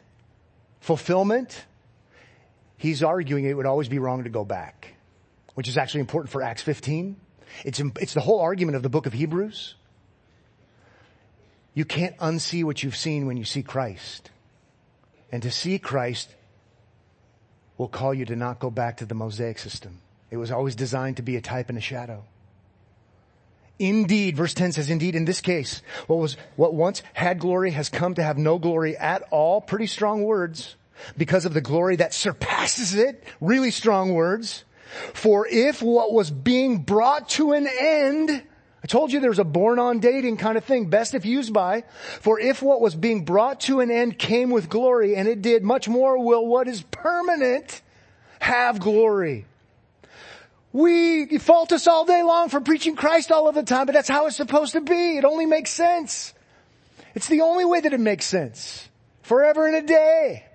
[0.81, 1.65] fulfillment,
[2.77, 4.95] he's arguing it would always be wrong to go back,
[5.55, 7.17] which is actually important for Acts 15
[7.65, 9.75] it's, it's the whole argument of the book of Hebrews.
[11.75, 14.31] You can't unsee what you've seen when you see Christ.
[15.31, 16.35] And to see Christ
[17.79, 20.01] will call you to not go back to the Mosaic system.
[20.31, 22.25] It was always designed to be a type and a shadow.
[23.79, 27.89] Indeed, verse 10 says, indeed, in this case, what was, what once had glory has
[27.89, 29.61] come to have no glory at all.
[29.61, 30.77] Pretty strong words.
[31.17, 33.25] Because of the glory that surpasses it.
[33.41, 34.65] Really strong words.
[35.15, 38.43] For if what was being brought to an end,
[38.83, 41.85] I told you there's a born on dating kind of thing, best if used by.
[42.21, 45.63] For if what was being brought to an end came with glory, and it did,
[45.63, 47.81] much more will what is permanent
[48.41, 49.47] have glory.
[50.73, 54.09] We fault us all day long for preaching Christ all of the time, but that's
[54.09, 55.17] how it's supposed to be.
[55.17, 56.35] It only makes sense.
[57.15, 58.89] It's the only way that it makes sense.
[59.23, 60.47] Forever and a day.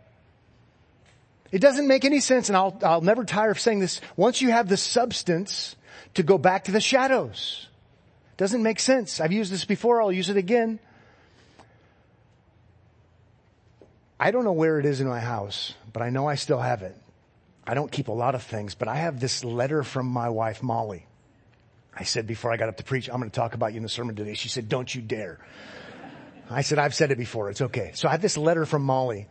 [1.51, 4.51] It doesn't make any sense, and I'll, I'll never tire of saying this, once you
[4.51, 5.77] have the substance
[6.15, 7.66] to go back to the shadows.
[8.37, 9.19] Doesn't make sense.
[9.19, 10.79] I've used this before, I'll use it again.
[14.19, 16.81] I don't know where it is in my house, but I know I still have
[16.81, 16.95] it.
[17.65, 20.63] I don't keep a lot of things, but I have this letter from my wife,
[20.63, 21.05] Molly.
[21.93, 23.83] I said before I got up to preach, I'm going to talk about you in
[23.83, 24.35] the sermon today.
[24.35, 25.39] She said, don't you dare.
[26.49, 27.49] I said, I've said it before.
[27.49, 27.91] It's okay.
[27.95, 29.27] So I had this letter from Molly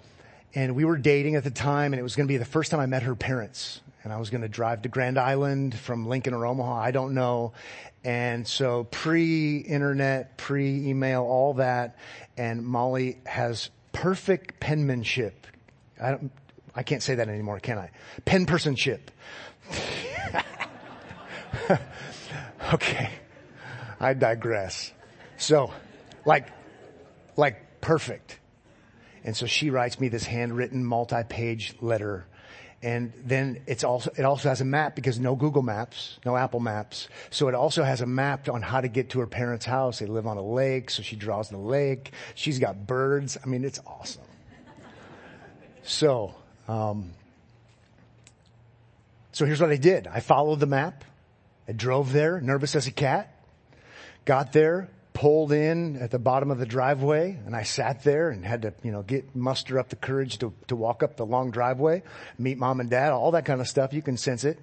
[0.55, 2.71] and we were dating at the time and it was going to be the first
[2.71, 3.81] time I met her parents.
[4.07, 6.77] And I was going to drive to Grand Island from Lincoln or Omaha.
[6.77, 7.55] I don't know.
[8.05, 11.99] And so pre-internet, pre-email, all that.
[12.37, 15.49] And Molly has perfect penmanship.
[16.01, 16.31] I don't,
[16.73, 17.91] I can't say that anymore, can I?
[18.25, 19.01] Pen personship.
[22.75, 23.11] okay.
[23.99, 24.93] I digress.
[25.37, 25.73] So,
[26.25, 26.47] like,
[27.37, 28.39] like perfect.
[29.25, 32.25] And so she writes me this handwritten multi-page letter.
[32.83, 36.61] And then it's also, it also has a map because no Google Maps, no Apple
[36.61, 37.09] Maps.
[37.31, 39.99] So it also has a map on how to get to her parents' house.
[39.99, 42.13] They live on a lake, so she draws the lake.
[42.35, 43.39] She's got birds.
[43.43, 44.23] I mean, it's awesome.
[45.83, 46.35] So,
[46.69, 47.13] um,
[49.33, 50.07] so here's what I did.
[50.07, 51.05] I followed the map.
[51.69, 53.33] I drove there, nervous as a cat.
[54.25, 58.45] Got there, pulled in at the bottom of the driveway, and I sat there and
[58.45, 61.51] had to, you know, get muster up the courage to to walk up the long
[61.51, 62.03] driveway,
[62.39, 63.95] meet mom and dad, all that kind of stuff.
[63.95, 64.59] You can sense it.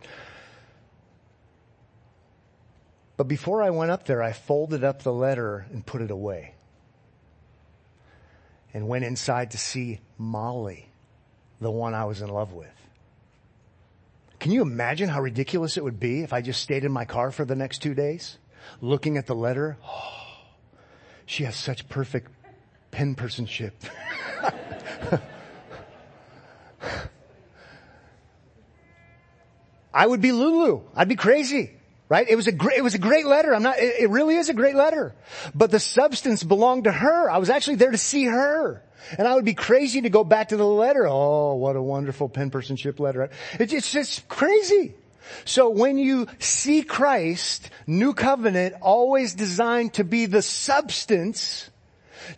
[3.17, 6.53] But before I went up there, I folded up the letter and put it away.
[8.75, 10.87] And went inside to see Molly
[11.61, 12.69] the one I was in love with.
[14.39, 17.31] Can you imagine how ridiculous it would be if I just stayed in my car
[17.31, 18.37] for the next two days
[18.81, 19.77] looking at the letter?
[19.83, 20.12] Oh,
[21.25, 22.31] she has such perfect
[22.91, 23.71] pen personship.
[29.93, 30.81] I would be Lulu.
[30.95, 31.71] I'd be crazy.
[32.09, 32.27] Right?
[32.29, 33.55] It was a great, it was a great letter.
[33.55, 35.15] I'm not, it, it really is a great letter.
[35.55, 37.29] But the substance belonged to her.
[37.29, 38.83] I was actually there to see her.
[39.17, 41.07] And I would be crazy to go back to the letter.
[41.07, 43.29] Oh, what a wonderful pen personship letter.
[43.59, 44.93] It's, it's just crazy.
[45.45, 51.69] So when you see Christ, new covenant, always designed to be the substance,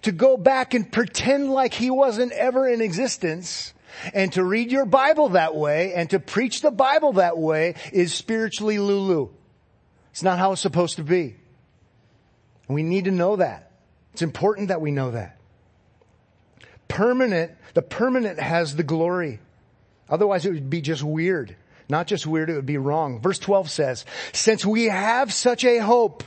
[0.04, 3.74] to go back and pretend like he wasn't ever in existence,
[4.14, 8.14] and to read your Bible that way, and to preach the Bible that way is
[8.14, 9.30] spiritually Lulu.
[10.12, 11.36] It's not how it's supposed to be.
[12.68, 13.72] We need to know that.
[14.14, 15.36] It's important that we know that
[16.96, 19.40] permanent, the permanent has the glory.
[20.10, 21.56] Otherwise it would be just weird.
[21.88, 23.20] Not just weird, it would be wrong.
[23.20, 26.24] Verse 12 says, since we have such a hope,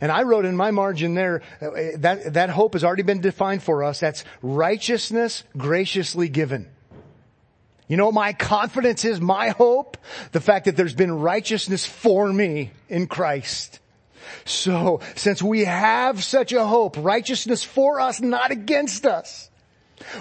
[0.00, 3.62] and I wrote in my margin there, uh, that, that hope has already been defined
[3.62, 4.00] for us.
[4.00, 6.68] That's righteousness graciously given.
[7.86, 9.20] You know my confidence is?
[9.20, 9.98] My hope?
[10.32, 13.80] The fact that there's been righteousness for me in Christ.
[14.44, 19.50] So, since we have such a hope, righteousness for us, not against us,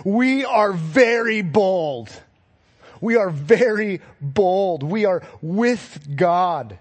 [0.04, 2.10] we are very bold.
[3.02, 4.84] We are very bold.
[4.84, 6.78] We are with God.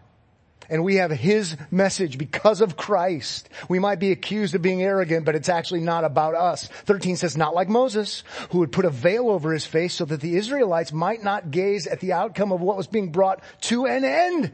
[0.71, 3.49] And we have His message because of Christ.
[3.69, 6.67] We might be accused of being arrogant, but it's actually not about us.
[6.67, 10.21] 13 says, not like Moses, who would put a veil over his face so that
[10.21, 14.05] the Israelites might not gaze at the outcome of what was being brought to an
[14.05, 14.53] end.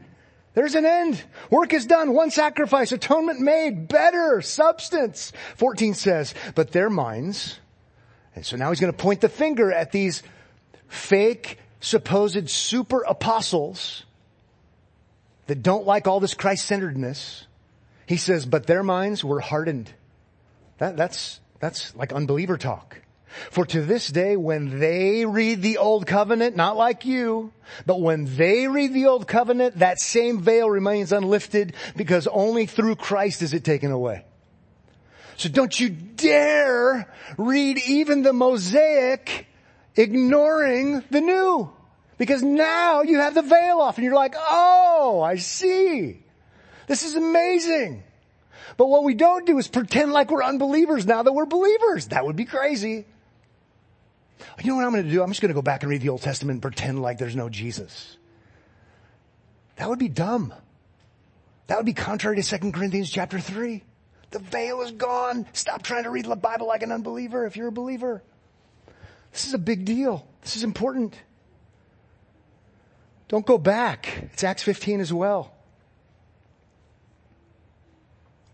[0.53, 1.21] There's an end.
[1.49, 2.13] Work is done.
[2.13, 5.33] One sacrifice, atonement made, better, substance.
[5.57, 7.59] 14 says, but their minds
[8.35, 10.21] and so now he's going to point the finger at these
[10.95, 14.03] fake, supposed super apostles
[15.47, 17.45] that don't like all this Christ-centeredness.
[18.07, 19.91] He says, but their minds were hardened.
[20.79, 23.01] That, that's, that's like unbeliever talk.
[23.51, 27.51] For to this day, when they read the old covenant, not like you,
[27.85, 32.95] but when they read the old covenant, that same veil remains unlifted because only through
[32.95, 34.23] Christ is it taken away.
[35.37, 39.47] So don't you dare read even the Mosaic
[39.95, 41.71] ignoring the new.
[42.17, 46.23] Because now you have the veil off and you're like, oh, I see.
[46.87, 48.03] This is amazing.
[48.77, 52.07] But what we don't do is pretend like we're unbelievers now that we're believers.
[52.07, 53.05] That would be crazy.
[54.61, 55.21] You know what I'm going to do?
[55.21, 57.35] I'm just going to go back and read the Old Testament and pretend like there's
[57.35, 58.17] no Jesus.
[59.77, 60.53] That would be dumb.
[61.67, 63.83] That would be contrary to 2 Corinthians chapter 3.
[64.31, 65.45] The veil is gone.
[65.53, 68.21] Stop trying to read the Bible like an unbeliever if you're a believer.
[69.35, 70.25] This is a big deal.
[70.43, 71.13] This is important.
[73.27, 74.29] Don't go back.
[74.31, 75.53] It's Acts 15 as well.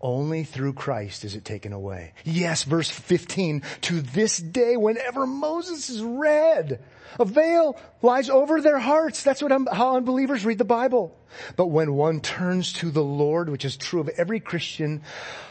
[0.00, 2.14] Only through Christ is it taken away.
[2.24, 6.82] Yes, verse 15, to this day, whenever Moses is read,
[7.16, 9.22] a veil lies over their hearts.
[9.22, 11.16] That's what how unbelievers read the Bible.
[11.54, 15.02] But when one turns to the Lord, which is true of every Christian,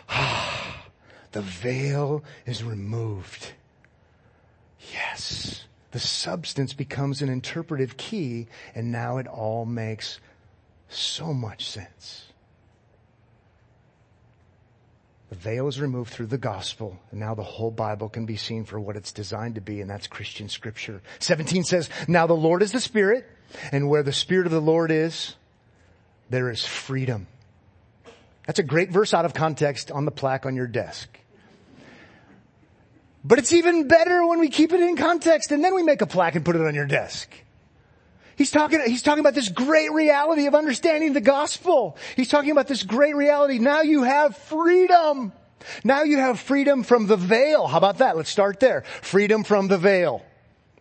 [1.32, 3.54] the veil is removed.
[4.92, 5.66] Yes.
[5.92, 10.20] The substance becomes an interpretive key and now it all makes
[10.90, 12.26] so much sense.
[15.32, 18.66] The veil is removed through the gospel, and now the whole Bible can be seen
[18.66, 21.02] for what it's designed to be, and that's Christian scripture.
[21.20, 23.26] 17 says, Now the Lord is the Spirit,
[23.72, 25.38] and where the Spirit of the Lord is,
[26.30, 27.28] there is freedom.
[28.46, 31.21] That's a great verse out of context on the plaque on your desk.
[33.24, 36.08] But it's even better when we keep it in context and then we make a
[36.08, 37.30] plaque and put it on your desk.
[38.36, 41.98] He's talking, he's talking about this great reality of understanding the gospel.
[42.16, 43.60] He's talking about this great reality.
[43.60, 45.32] Now you have freedom.
[45.84, 47.68] Now you have freedom from the veil.
[47.68, 48.18] How about that?
[48.18, 48.82] Let's start there.
[49.02, 50.26] Freedom from the veil.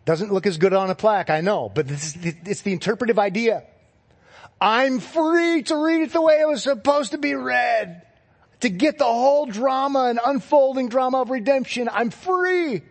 [0.05, 3.19] Doesn't look as good on a plaque, I know, but this is, it's the interpretive
[3.19, 3.63] idea.
[4.59, 8.01] I'm free to read it the way it was supposed to be read.
[8.61, 11.89] To get the whole drama and unfolding drama of redemption.
[11.91, 12.81] I'm free.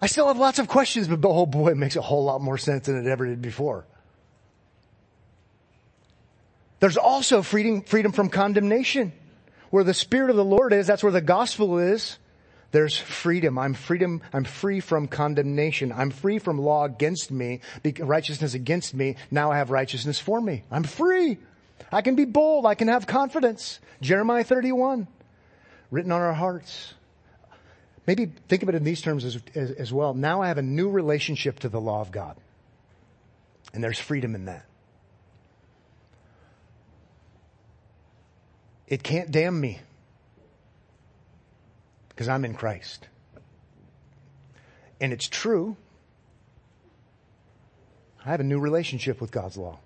[0.00, 2.58] I still have lots of questions, but oh boy, it makes a whole lot more
[2.58, 3.86] sense than it ever did before.
[6.80, 9.12] There's also freedom, freedom from condemnation.
[9.70, 12.18] Where the Spirit of the Lord is, that's where the gospel is.
[12.72, 13.58] There's freedom.
[13.58, 14.20] I'm freedom.
[14.32, 15.92] I'm free from condemnation.
[15.92, 17.60] I'm free from law against me,
[18.00, 19.16] righteousness against me.
[19.30, 20.64] Now I have righteousness for me.
[20.70, 21.38] I'm free.
[21.90, 22.66] I can be bold.
[22.66, 23.80] I can have confidence.
[24.00, 25.08] Jeremiah 31,
[25.90, 26.94] written on our hearts.
[28.06, 30.12] Maybe think of it in these terms as, as, as, well.
[30.14, 32.36] Now I have a new relationship to the law of God.
[33.72, 34.66] And there's freedom in that.
[38.88, 39.80] It can't damn me
[42.08, 43.06] because I'm in Christ.
[45.00, 45.76] And it's true.
[48.24, 49.78] I have a new relationship with God's law.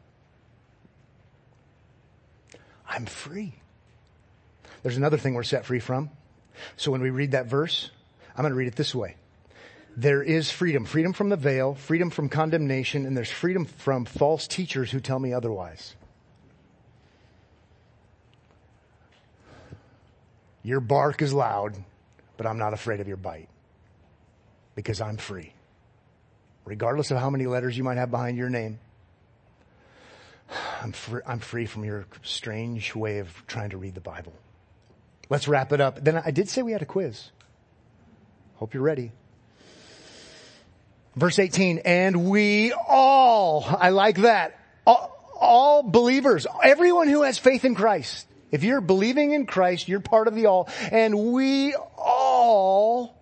[2.88, 3.54] I'm free.
[4.82, 6.10] There's another thing we're set free from.
[6.76, 7.90] So when we read that verse,
[8.36, 9.16] I'm going to read it this way.
[9.96, 10.84] There is freedom.
[10.84, 15.18] Freedom from the veil, freedom from condemnation, and there's freedom from false teachers who tell
[15.18, 15.94] me otherwise.
[20.62, 21.76] Your bark is loud,
[22.36, 23.48] but I'm not afraid of your bite
[24.74, 25.52] because I'm free.
[26.64, 28.80] Regardless of how many letters you might have behind your name,
[30.82, 34.32] I'm free, I'm free from your strange way of trying to read the Bible.
[35.28, 36.02] Let's wrap it up.
[36.02, 37.30] Then I did say we had a quiz.
[38.56, 39.12] Hope you're ready.
[41.16, 47.64] Verse 18, and we all, I like that, all, all, believers, everyone who has faith
[47.64, 48.26] in Christ.
[48.50, 50.68] If you're believing in Christ, you're part of the all.
[50.92, 53.15] And we all,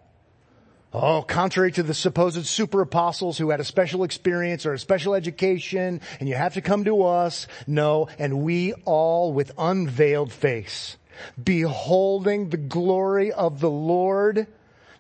[0.95, 5.15] oh, contrary to the supposed super apostles who had a special experience or a special
[5.15, 7.47] education and you have to come to us.
[7.67, 10.97] No, and we all with unveiled face,
[11.43, 14.47] beholding the glory of the Lord,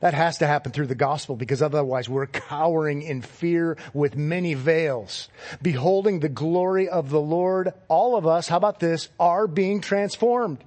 [0.01, 4.53] that has to happen through the gospel because otherwise we're cowering in fear with many
[4.53, 5.30] veils.
[5.62, 10.59] Beholding the glory of the Lord, all of us, how about this, are being transformed.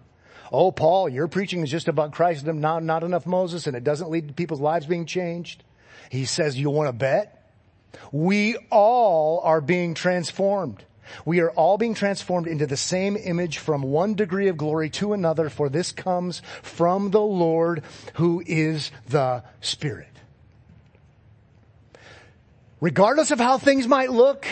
[0.51, 4.09] Oh, Paul, your preaching is just about Christ, not, not enough Moses, and it doesn't
[4.09, 5.63] lead to people's lives being changed.
[6.09, 7.51] He says, you want to bet?
[8.11, 10.83] We all are being transformed.
[11.25, 15.13] We are all being transformed into the same image from one degree of glory to
[15.13, 17.83] another, for this comes from the Lord
[18.15, 20.07] who is the Spirit.
[22.79, 24.45] Regardless of how things might look,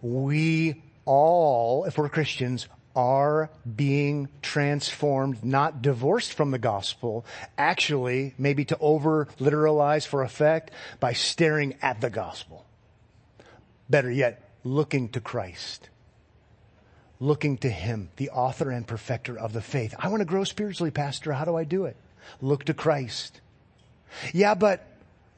[0.00, 7.26] we all, if we're Christians, are being transformed, not divorced from the gospel,
[7.56, 12.64] actually, maybe to over literalize for effect, by staring at the gospel.
[13.88, 15.90] Better yet, looking to Christ.
[17.20, 19.94] Looking to Him, the author and perfecter of the faith.
[19.98, 21.32] I want to grow spiritually, Pastor.
[21.32, 21.96] How do I do it?
[22.40, 23.40] Look to Christ.
[24.32, 24.84] Yeah, but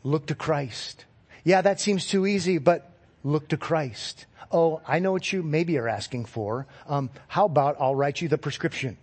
[0.02, 1.04] look to Christ.
[1.44, 2.90] Yeah, that seems too easy, but
[3.24, 4.26] look to Christ.
[4.50, 6.66] Oh, I know what you maybe are asking for.
[6.86, 8.96] Um, how about I'll write you the prescription?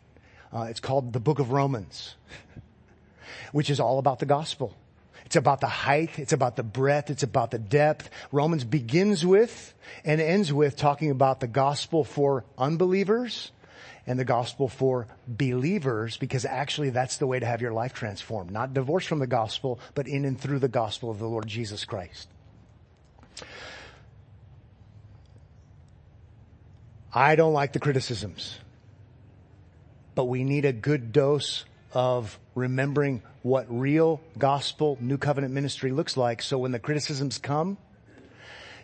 [0.53, 2.15] Uh, it's called the Book of Romans,
[3.51, 4.75] which is all about the gospel.
[5.25, 6.19] It's about the height.
[6.19, 7.09] It's about the breadth.
[7.09, 8.09] It's about the depth.
[8.31, 13.51] Romans begins with and ends with talking about the gospel for unbelievers
[14.07, 18.51] and the gospel for believers because actually that's the way to have your life transformed.
[18.51, 21.85] Not divorced from the gospel, but in and through the gospel of the Lord Jesus
[21.85, 22.29] Christ.
[27.15, 28.59] I don't like the criticisms,
[30.15, 31.63] but we need a good dose
[31.93, 36.41] of remembering what real gospel new covenant ministry looks like.
[36.41, 37.77] So when the criticisms come,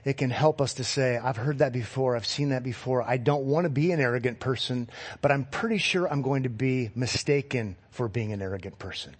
[0.05, 2.15] it can help us to say, I've heard that before.
[2.15, 3.03] I've seen that before.
[3.03, 4.89] I don't want to be an arrogant person,
[5.21, 9.13] but I'm pretty sure I'm going to be mistaken for being an arrogant person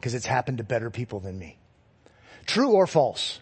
[0.00, 1.58] because it's happened to better people than me.
[2.46, 3.40] True or false?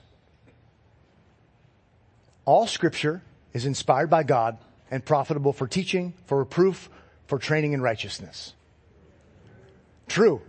[2.45, 3.22] All scripture
[3.55, 4.59] is inspired by God
[4.90, 6.90] and profitable for teaching, for reproof,
[7.26, 8.52] for training in righteousness.
[10.09, 10.42] True.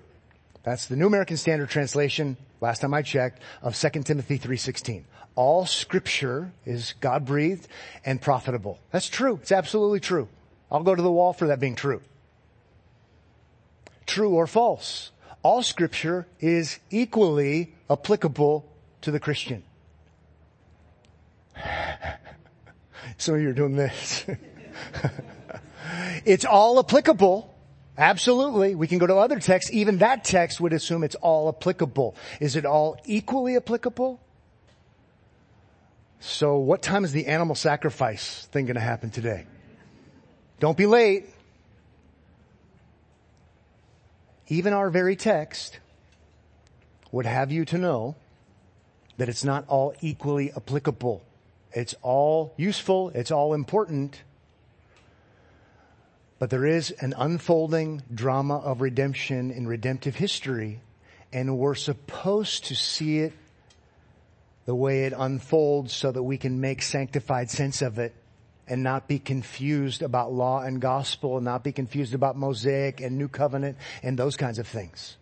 [0.63, 5.03] That's the New American Standard Translation, last time I checked, of 2 Timothy 3.16.
[5.35, 7.67] All scripture is God breathed
[8.03, 8.79] and profitable.
[8.91, 9.39] That's true.
[9.41, 10.27] It's absolutely true.
[10.71, 12.01] I'll go to the wall for that being true.
[14.05, 15.11] True or false?
[15.43, 18.65] All scripture is equally applicable
[19.01, 19.63] to the Christian.
[23.18, 24.26] Some of you are doing this.
[26.26, 27.53] it's all applicable.
[27.97, 28.76] Absolutely.
[28.76, 29.72] We can go to other texts.
[29.72, 32.16] Even that text would assume it's all applicable.
[32.39, 34.20] Is it all equally applicable?
[36.20, 39.45] So what time is the animal sacrifice thing going to happen today?
[40.59, 41.26] Don't be late.
[44.47, 45.80] Even our very text
[47.11, 48.16] would have you to know
[49.18, 51.24] that it's not all equally applicable.
[51.76, 53.11] It's all useful.
[53.13, 54.23] It's all important.
[56.39, 60.80] But there is an unfolding drama of redemption in redemptive history,
[61.34, 63.34] and we're supposed to see it
[64.65, 68.15] the way it unfolds so that we can make sanctified sense of it
[68.67, 73.17] and not be confused about law and gospel and not be confused about Mosaic and
[73.17, 75.17] New Covenant and those kinds of things.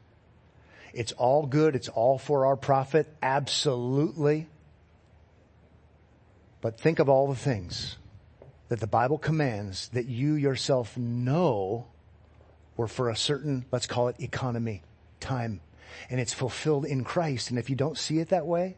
[0.93, 1.75] It's all good.
[1.75, 3.07] It's all for our profit.
[3.21, 4.47] Absolutely.
[6.63, 7.97] But think of all the things
[8.69, 11.87] that the Bible commands that you yourself know
[12.77, 14.81] were for a certain, let's call it economy,
[15.19, 15.59] time.
[16.09, 17.49] And it's fulfilled in Christ.
[17.49, 18.77] And if you don't see it that way,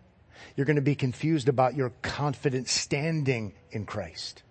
[0.55, 4.41] you're going to be confused about your confident standing in Christ.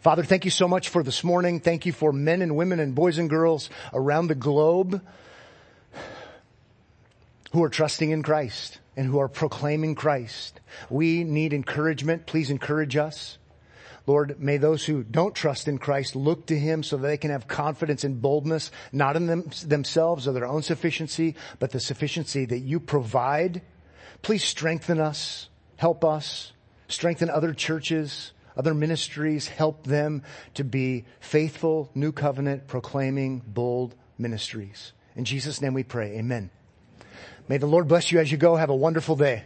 [0.00, 1.58] Father, thank you so much for this morning.
[1.58, 5.04] Thank you for men and women and boys and girls around the globe
[7.50, 10.60] who are trusting in Christ and who are proclaiming Christ.
[10.90, 12.26] We need encouragement.
[12.26, 13.38] Please encourage us.
[14.06, 17.30] Lord, may those who don't trust in Christ look to Him so that they can
[17.30, 22.44] have confidence and boldness, not in them, themselves or their own sufficiency, but the sufficiency
[22.44, 23.62] that you provide.
[24.20, 26.52] Please strengthen us, help us,
[26.88, 30.22] strengthen other churches, other ministries, help them
[30.52, 34.92] to be faithful, new covenant, proclaiming, bold ministries.
[35.16, 36.18] In Jesus' name we pray.
[36.18, 36.50] Amen.
[37.50, 38.54] May the Lord bless you as you go.
[38.54, 39.42] Have a wonderful day.